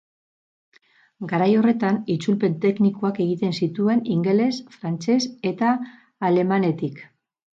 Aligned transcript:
Garai 1.31 1.49
horretan 1.57 1.99
itzulpen 2.13 2.55
teknikoak 2.63 3.21
egiten 3.27 3.53
zituen 3.65 4.01
ingeles, 4.15 4.51
frantses 4.77 5.21
eta 5.51 5.75
alemanetik. 6.31 7.03